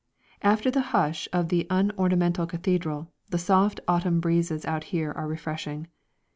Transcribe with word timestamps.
_After 0.41 0.71
the 0.71 0.81
hush 0.97 1.27
of 1.31 1.49
the 1.49 1.67
unornamental 1.69 2.47
cathedral 2.47 3.11
the 3.29 3.37
soft 3.37 3.79
autumn 3.87 4.19
breezes 4.19 4.65
out 4.65 4.85
here 4.85 5.11
are 5.11 5.27
refreshing. 5.27 5.85